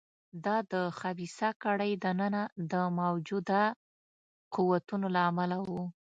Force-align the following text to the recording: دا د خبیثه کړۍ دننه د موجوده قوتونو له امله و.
دا 0.45 0.57
د 0.71 0.73
خبیثه 0.99 1.49
کړۍ 1.63 1.91
دننه 2.03 2.41
د 2.71 2.73
موجوده 2.99 3.63
قوتونو 4.55 5.07
له 5.15 5.21
امله 5.29 5.57
و. 5.67 5.67